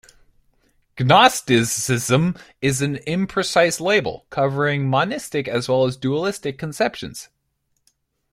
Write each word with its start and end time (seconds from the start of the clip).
Gnosticism 0.99 2.35
is 2.59 2.81
an 2.81 2.95
imprecise 3.05 3.79
label, 3.79 4.25
covering 4.31 4.89
monistic 4.89 5.47
as 5.47 5.69
well 5.69 5.85
as 5.85 5.95
dualistic 5.95 6.57
conceptions. 6.57 7.29